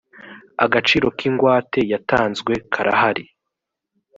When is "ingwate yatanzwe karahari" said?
1.27-3.25